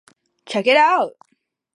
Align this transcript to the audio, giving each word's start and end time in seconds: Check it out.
Check 0.47 0.65
it 0.65 0.77
out. 0.77 1.13